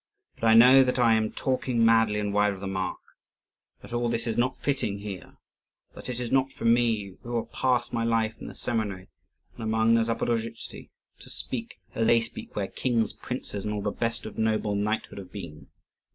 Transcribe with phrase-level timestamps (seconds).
[0.33, 2.97] But I know that I am talking madly and wide of the mark;
[3.83, 5.37] that all this is not fitting here;
[5.93, 9.09] that it is not for me, who have passed my life in the seminary
[9.53, 13.91] and among the Zaporozhtzi, to speak as they speak where kings, princes, and all the
[13.91, 15.67] best of noble knighthood have been.